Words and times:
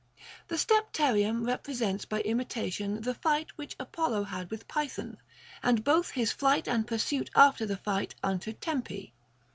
The 0.47 0.57
Stepterium 0.57 1.43
represents 1.45 2.05
by 2.05 2.21
imitation 2.21 3.01
the 3.01 3.13
fight 3.13 3.55
which 3.55 3.75
Apollo 3.79 4.23
had 4.23 4.49
with 4.49 4.67
Python, 4.67 5.17
and 5.61 5.83
both 5.83 6.09
his 6.09 6.31
flight 6.31 6.67
and 6.67 6.87
pursuit 6.87 7.29
after 7.35 7.67
the 7.67 7.77
fight 7.77 8.15
unto 8.23 8.51
Tempe. 8.51 9.13